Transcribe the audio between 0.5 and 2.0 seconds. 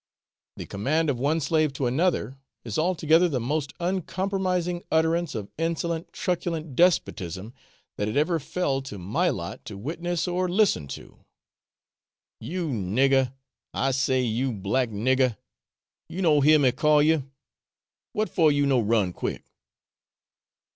the command of one slave to